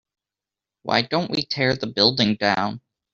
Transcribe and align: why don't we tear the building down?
why 0.81 1.03
don't 1.03 1.29
we 1.29 1.43
tear 1.43 1.75
the 1.75 1.85
building 1.85 2.33
down? 2.33 2.81